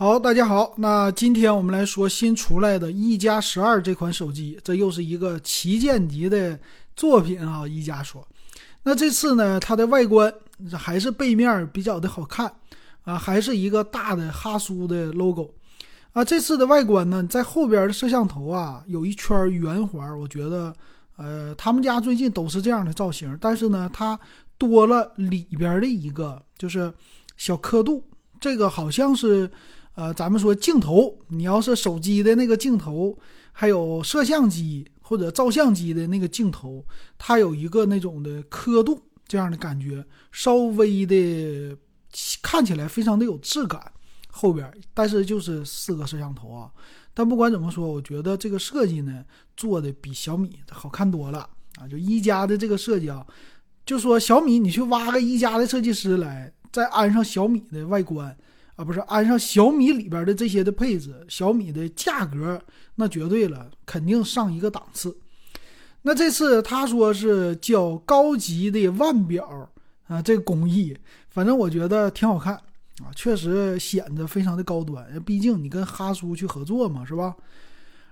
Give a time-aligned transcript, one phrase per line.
[0.00, 6.56] 好，大家好，那今天我们来说新出来的一加十二这款手机，这又是一个旗舰级的
[6.94, 7.66] 作品啊！
[7.66, 8.24] 一加说，
[8.84, 10.32] 那这次呢，它的外观
[10.72, 12.48] 还是背面比较的好看
[13.02, 15.52] 啊，还是一个大的哈苏的 logo
[16.12, 16.24] 啊。
[16.24, 20.72] 这次的外观呢，在后边的摄像头啊，有一圈圆环，我觉得，
[21.16, 24.16] 呃，他们家最近都是这样的造型，但是呢，它
[24.56, 26.94] 多了里边的一个就是
[27.36, 28.04] 小刻度，
[28.38, 29.50] 这个好像是。
[29.98, 33.18] 呃，咱们说镜头，你要是手机的那个镜头，
[33.50, 36.86] 还有摄像机或者照相机的那个镜头，
[37.18, 41.76] 它有一个那种的刻度，这样的感觉，稍微的
[42.40, 43.90] 看起来非常的有质感。
[44.30, 46.70] 后边，但是就是四个摄像头啊。
[47.12, 49.24] 但不管怎么说，我觉得这个设计呢，
[49.56, 51.40] 做的比小米好看多了
[51.74, 51.88] 啊。
[51.88, 53.26] 就一加的这个设计啊，
[53.84, 58.38] 就说小米，你去挖个一加的设计师来，再安上小米的外观。
[58.78, 62.62] 啊，不是安上小米里边的这些的配置，小米的价格
[62.94, 65.18] 那绝对了，肯定上一个档次。
[66.02, 69.68] 那这次他说是叫高级的腕表
[70.06, 70.96] 啊，这个工艺，
[71.28, 75.04] 反正我觉得挺好看啊，确实显得非常的高端。
[75.26, 77.34] 毕竟你跟哈苏去合作嘛，是吧？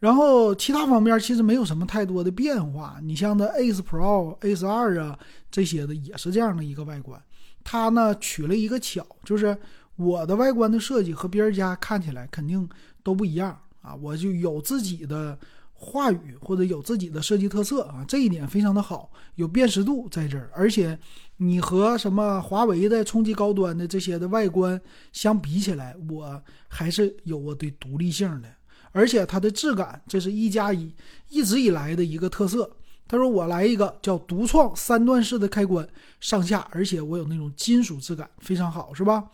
[0.00, 5.16] 然后其他方面其实没有什么太多的变化，你像的 Ace Pro、Ace 二啊
[5.52, 7.22] 这些的也是这样的一个外观。
[7.62, 9.56] 它呢取了一个巧，就是。
[9.98, 12.66] 我的外观的设计和别人家看起来肯定
[13.02, 13.94] 都不一样啊！
[13.96, 15.36] 我就有自己的
[15.74, 20.50] 话语或者有自己的设计特色啊，这一点非常的好，有辨识度在这儿。
[20.54, 20.96] 而且
[21.38, 24.80] 你和什么华为的冲击高端的这些的外观
[25.12, 28.48] 相比起来，我还是有我的独立性的。
[28.92, 30.94] 而且它的质感，这是一加一
[31.28, 32.70] 一直以来的一个特色。
[33.06, 35.86] 他说我来一个叫独创三段式的开关
[36.20, 39.24] 上下，而且我有那种金属质感，非常好，是吧？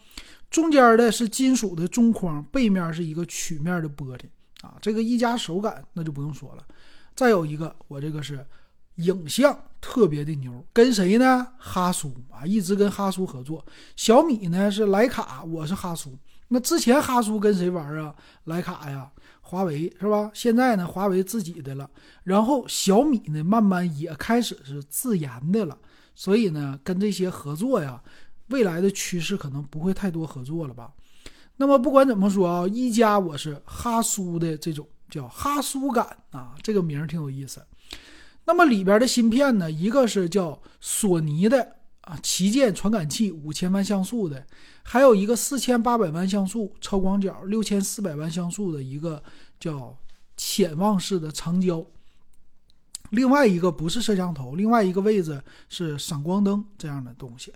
[0.54, 4.20] 中间的是金属的中框，背面是一个曲面的玻璃
[4.60, 6.64] 啊，这个一加手感那就不用说了。
[7.16, 8.46] 再有一个，我这个是
[8.98, 11.44] 影像特别的牛，跟谁呢？
[11.58, 13.66] 哈苏啊，一直跟哈苏合作。
[13.96, 16.16] 小米呢是徕卡，我是哈苏。
[16.46, 18.14] 那之前哈苏跟谁玩啊？
[18.46, 20.30] 徕卡呀，华为是吧？
[20.32, 21.90] 现在呢，华为自己的了。
[22.22, 25.76] 然后小米呢，慢慢也开始是自研的了。
[26.14, 28.00] 所以呢，跟这些合作呀。
[28.48, 30.92] 未来的趋势可能不会太多合作了吧？
[31.56, 37.64] 那么不管怎么说啊，一加我是哈苏的这种叫哈苏感啊，这个名儿挺有意思。
[38.44, 44.44] 那么里边的芯片呢，一个是叫索尼的啊旗舰传感器，五千万像素的，
[44.82, 49.22] 还有一个四千八百万像素超广角，六千四百万像素的一个
[49.58, 49.96] 叫
[50.36, 51.86] 潜望式的长焦。
[53.10, 57.52] 另外一个不是摄像头，另外一个位置是闪光灯这样的东西。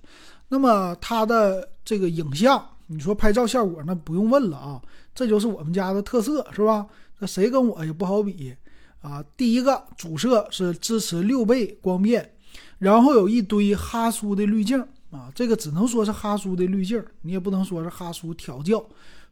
[0.48, 4.80] 那么它的这个影像，你说拍照效果那不用问了啊，
[5.14, 6.86] 这就是我们家的特色，是吧？
[7.18, 8.56] 那谁跟我也不好比
[9.02, 9.22] 啊。
[9.36, 12.34] 第一个主摄是支持六倍光变，
[12.78, 18.82] 然后有一堆哈苏的滤镜啊，这个只能说是哈苏的滤镜，你也不能说是哈苏调教，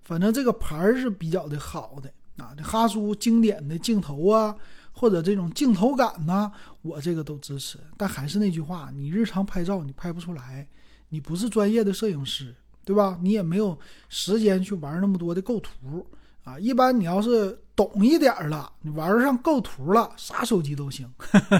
[0.05, 2.53] 反正这个牌是比较的好的啊。
[2.57, 4.55] 这哈苏经典的镜头啊，
[4.93, 6.53] 或者这种镜头感呢，
[6.83, 7.79] 我这个都支持。
[7.97, 10.69] 但还是那句话，你日常拍照你拍不出来。
[11.09, 13.19] 你不是专业的摄影师，对吧？
[13.23, 13.79] 你也没有
[14.09, 16.07] 时间去玩那么多的构图
[16.45, 16.59] 啊。
[16.59, 21.11] 一般你要是懂一点了，你玩上构图了，啥手机都行。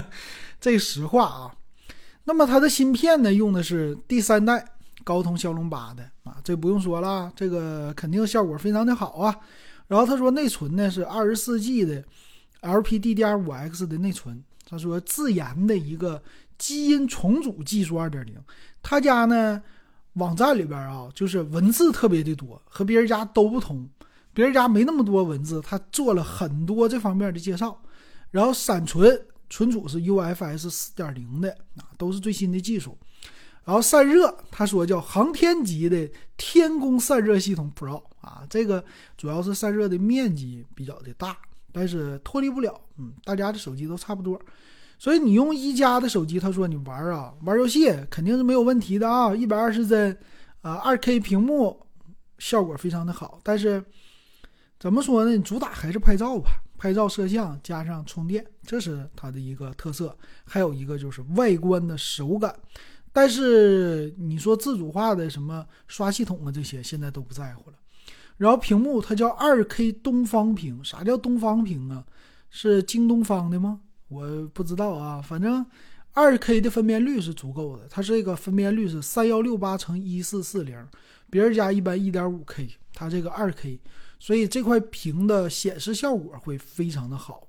[0.59, 1.55] 这实话啊。
[2.25, 4.65] 那么它的芯片呢，用的是第三代
[5.03, 9.33] 高通骁龙八的啊，这不用说了，这个肯定效果非常的好啊。
[9.87, 12.03] 然后他说内存呢是二十四 G 的
[12.61, 16.21] LPDDR5X 的内存，他说自研的一个
[16.57, 18.35] 基因重组技术二点零。
[18.81, 19.61] 他家呢，
[20.13, 23.89] 网站里边啊，就是文字特别的多，和别人家都不同。
[24.33, 27.81] 别人家没那么多文字，他做了很多这方面的介绍。
[28.29, 32.97] 然后闪存存储是 UFS 四点零的啊，都是最新的技术。
[33.63, 38.83] 然后散热，他说叫航天级的天宫散热系统 Pro 啊，这个
[39.17, 41.37] 主要是散热的面积比较的大，
[41.71, 44.39] 但是脱离不了，嗯，大家的手机都差不多。
[44.99, 50.17] 所以你用一加的手机，他说你玩啊玩游戏肯定是没有问题的啊，一百二十帧，
[50.61, 51.85] 啊二 K 屏幕
[52.39, 53.39] 效果非常的好。
[53.43, 53.83] 但是
[54.79, 55.31] 怎么说呢？
[55.31, 60.17] 你主打还是拍照吧，拍照摄像加上充电，这是它的一个特色。
[60.43, 62.55] 还有一个就是外观的手感。
[63.13, 67.77] 但是你说自主化的什么刷系统啊这些，现在都不在乎了。
[68.37, 72.03] 然后屏幕它叫二 K 东方屏，啥叫东方屏啊？
[72.49, 73.81] 是京东方的吗？
[74.07, 75.65] 我不知道啊，反正
[76.13, 80.87] 二 K 的分辨率是足够的，它这个分辨率是三幺六八乘一四四零，
[81.29, 83.79] 别人家一般一点五 K，它这个二 K，
[84.19, 87.47] 所以这块屏的显示效果会非常的好。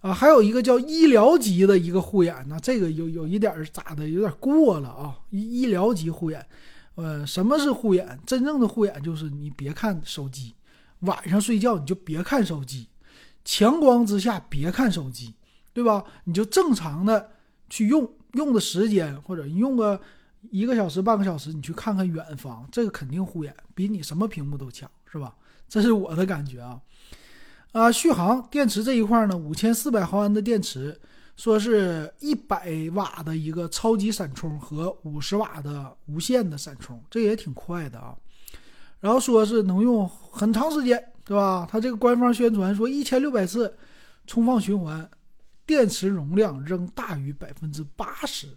[0.00, 5.18] 啊，还有一个叫医疗级的一个护眼呢，这个有有一点咋的，有点过了啊！
[5.30, 6.46] 医医疗级护眼，
[6.94, 8.18] 呃，什么是护眼？
[8.26, 10.54] 真正的护眼就是你别看手机，
[11.00, 12.88] 晚上睡觉你就别看手机，
[13.44, 15.34] 强光之下别看手机，
[15.76, 16.02] 对吧？
[16.24, 17.32] 你就正常的
[17.68, 20.00] 去用，用的时间或者你用个
[20.50, 25.34] 一个小时、半个小时，你去看看远方，这个肯定护眼，比你什么屏幕都强，是吧？
[25.68, 26.80] 这是我的感觉啊。
[27.72, 30.98] 啊，续航电池这一块呢，五千四百毫安的电池，
[31.36, 38.16] 说是一百瓦的一个超级闪充和五十瓦的无线的闪充，这也挺快的啊。
[39.00, 41.68] 然后说是能用很长时间，对吧？
[41.70, 43.76] 它这个官方宣传说一千六百次
[44.26, 45.06] 充放循环，
[45.66, 48.48] 电池容量仍大于百分之八十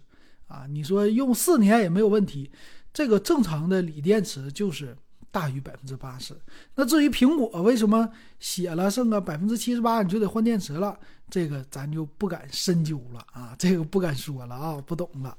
[0.46, 0.66] 啊。
[0.68, 2.50] 你说用四年也没有问题，
[2.92, 4.96] 这个正常的锂电池就是。
[5.32, 6.34] 大于百分之八十。
[6.74, 8.10] 那至于苹果为什么
[8.40, 10.98] 写了剩个百分之七十八你就得换电池了，
[11.30, 15.36] 这个咱就不敢深究了啊，这个不敢说了啊，不懂了。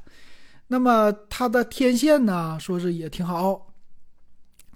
[0.67, 3.73] 那么它的天线呢，说是也挺好，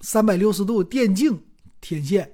[0.02, 1.42] 三百六十度电竞
[1.80, 2.30] 天线，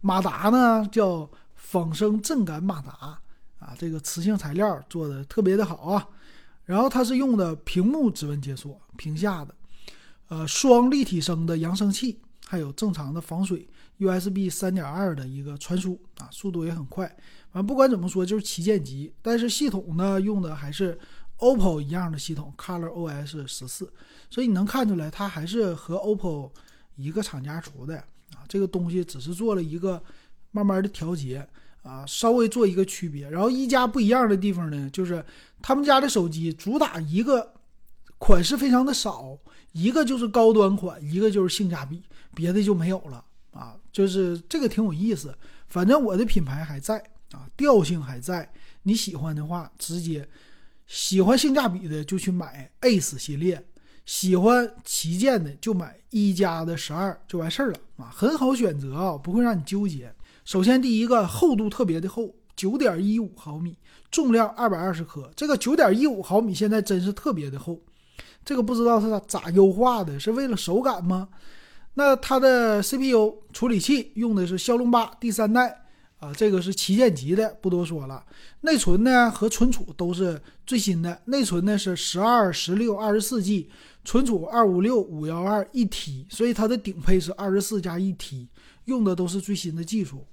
[0.00, 3.20] 马达呢叫仿生震感马达
[3.62, 6.08] 啊，这个磁性材料做的特别的好啊。
[6.64, 9.54] 然后它是用的屏幕指纹解锁，屏下的。
[10.28, 13.68] 呃，双立体声的扬声器，还有正常的防水
[13.98, 17.06] USB 三点二的一个传输啊，速度也很快。
[17.50, 19.12] 反正不管怎么说，就是旗舰级。
[19.20, 20.98] 但是系统呢，用的还是
[21.38, 23.92] OPPO 一样的系统，ColorOS 十四。
[24.30, 26.50] 所以你能看出来，它还是和 OPPO
[26.96, 27.98] 一个厂家出的
[28.30, 28.46] 啊。
[28.48, 30.02] 这个东西只是做了一个
[30.52, 31.46] 慢慢的调节
[31.82, 33.28] 啊，稍微做一个区别。
[33.28, 35.24] 然后一加不一样的地方呢，就是
[35.60, 37.52] 他们家的手机主打一个
[38.18, 39.38] 款式非常的少。
[39.72, 42.02] 一个就是高端款，一个就是性价比，
[42.34, 43.74] 别的就没有了啊！
[43.90, 45.34] 就是这个挺有意思。
[45.66, 46.98] 反正我的品牌还在
[47.30, 48.52] 啊，调性还在。
[48.82, 50.28] 你喜欢的话，直接
[50.86, 53.64] 喜欢性价比的就去买 Ace 系列，
[54.04, 60.14] 喜欢旗舰的就买一加的十二就完事儿了啊，很好选择啊，不会让你纠结。
[60.44, 63.76] 首先第一个厚度特别的厚，九点一五毫米，
[64.10, 67.80] 重量二百二十克，这个九点一五毫米现在真是特别的厚。
[68.44, 71.28] 这个不知道是咋优化的，是为了手感吗？
[71.94, 75.84] 那它的 CPU 处理器用的是骁龙八第三代
[76.18, 78.24] 啊，这个是旗舰级的，不多说了。
[78.62, 83.70] 内存呢和存储都是最新的，内存呢是十二、十六、二十四 G，
[84.04, 88.48] 存储二五六、五幺二一 T，所以它的顶配是二十四加一 T，
[88.86, 90.26] 用的都是最新的技术。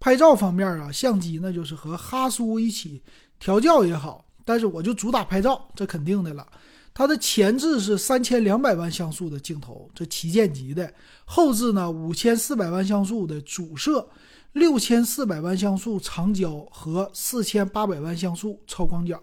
[0.00, 3.02] 拍照方面啊，相机那就是和哈苏一起
[3.38, 6.46] 调教也好，但是我就主打拍照，这肯定的了。
[6.92, 10.86] 它的前置是三千两百万像素的镜头，这旗舰级的；
[11.24, 14.08] 后置呢五千四百万像素的主摄，
[14.52, 19.20] 六千四百万像素长焦和四千八百万像素超广角，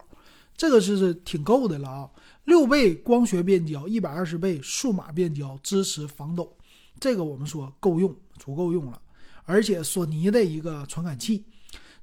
[0.57, 2.09] 这个是挺够的了啊！
[2.44, 6.57] 六倍光学变焦，一百二十倍数码变焦，支持防抖，
[7.00, 8.99] 这个我们说够用，足够用了。
[9.43, 11.45] 而且索尼的一个传感器，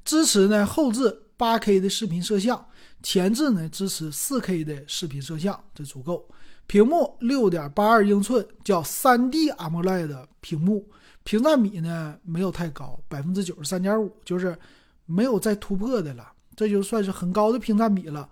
[0.04, 2.64] 支持呢后置八 K 的视频摄像。
[3.00, 6.28] 前置呢支持 4K 的视频摄像，这足够。
[6.66, 10.86] 屏幕6.82英寸，叫 3D AMOLED 屏幕，
[11.22, 14.58] 屏占比呢没有太高，百分之九十三点五，就是
[15.06, 16.26] 没有再突破的了，
[16.56, 18.28] 这就算是很高的屏占比了。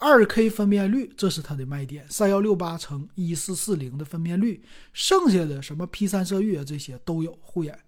[0.00, 4.60] 2K 分辨率，这是它的卖点，3168乘1440的分辨率，
[4.92, 7.78] 剩下的什么 P3 色域啊这些都有护眼。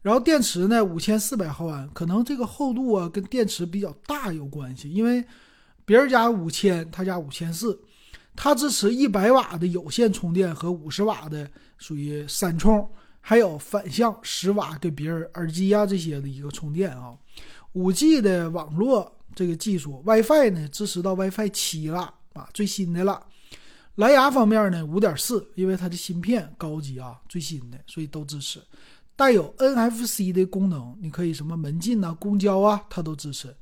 [0.00, 5.22] 然后电池呢，五千四百毫安，可能这个厚度啊跟电池比较大有关系，因为。
[5.86, 7.78] 别人家五千，他家五千四，
[8.34, 17.12] 它支持一百瓦的有线充电和五十瓦的属于闪充，还有反向十瓦给别人耳机啊这些的一个充电啊。
[17.74, 23.26] 五 G 的网络这个技术，WiFi 呢支持到 WiFi 七了啊，最新的了。
[23.96, 28.60] 蓝牙方面呢，五点四，因为它的芯片高级啊，最新的，所以都支持。
[29.16, 33.54] 带有 NFC 的功能，你可以什么门禁啊、公交啊，它都支持。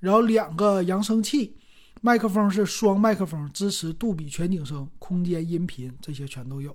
[0.00, 1.56] 然后两个扬声器。
[2.00, 6.72] 麦克风是双麦克风，支持杜比全景声、空间音频，这些全都有。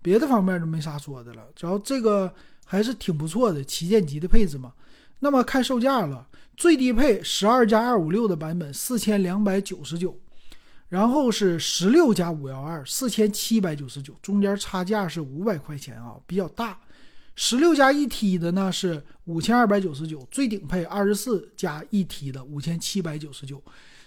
[0.00, 2.32] 别的方面就没啥说的了，主要这个
[2.64, 4.72] 还是挺不错的，旗舰级的配置嘛。
[5.24, 10.14] 那么看售价了，最低配十二加二五六的版本四千两百九十九，
[10.90, 16.78] 然后是十六加五幺二四千七百九十九，中间差价是五百块钱啊，比较大。
[17.36, 23.62] 十六加一 T 的呢是五千二百九十九，最顶配二十四加一 T 的五千七百九十九。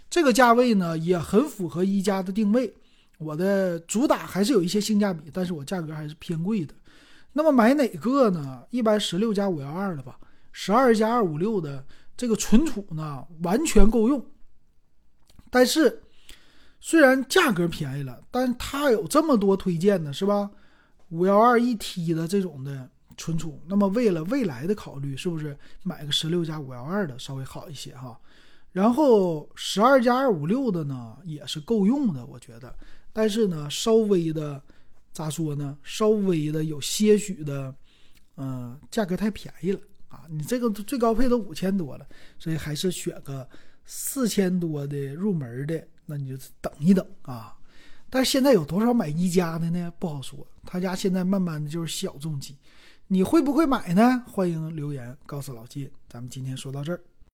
[0.08, 2.72] 这个价位呢也很符合一加的定位。
[3.18, 6.76] 我的主打还是有一些性价比，但是我价格还是偏贵的。
[7.34, 8.62] 那么买哪个呢？
[8.70, 10.20] 一般十六加五幺二的吧，
[10.60, 11.86] 十二加二五六的
[12.18, 14.26] 这个存储呢完全够用。
[15.52, 16.02] 但是
[16.80, 20.50] 虽然价格便宜了，但它有这么多推荐的是吧？
[21.10, 28.20] 五幺二一 T 的这种的存储，那么为了未来的考虑，是不是买个十六加五幺二的稍微好一些哈？
[28.72, 32.76] 然后十二加二五六的呢也是够用的，我觉得。
[33.14, 34.60] 但是呢，稍微的
[35.14, 35.78] 咋说呢？
[35.84, 37.76] 稍微的有些许的，
[38.38, 40.26] 嗯，价格太便宜了啊！
[40.30, 42.08] 你这个最高配都五千多了，
[42.40, 43.48] 所以还是选个
[43.86, 47.56] 四千多的入门的，那你就等一等啊。
[48.10, 49.92] 但是现在有多少买一加的呢？
[50.00, 50.48] 不好说。
[50.66, 52.56] 他家现在慢慢的就是小众机，
[53.08, 54.24] 你会不会买呢？
[54.28, 55.90] 欢迎留言告诉老金。
[56.08, 57.02] 咱们今天说到这儿。